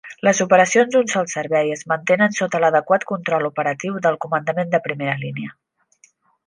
Les 0.27 0.39
operacions 0.43 0.95
d'un 0.95 1.11
sol 1.15 1.29
servei 1.33 1.69
es 1.75 1.85
mantenen 1.93 2.33
sota 2.39 2.63
l'adequat 2.65 3.07
control 3.13 3.49
operatiu 3.51 4.01
del 4.09 4.19
comandament 4.27 4.75
de 4.75 4.83
primera 4.89 5.19
línia. 5.27 5.59